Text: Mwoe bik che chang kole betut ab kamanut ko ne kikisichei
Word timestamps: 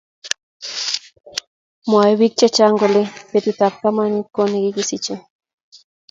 Mwoe 1.87 2.11
bik 2.19 2.33
che 2.39 2.47
chang 2.55 2.75
kole 2.81 3.01
betut 3.31 3.59
ab 3.65 3.73
kamanut 3.81 4.27
ko 4.35 4.41
ne 4.47 4.57
kikisichei 4.63 5.21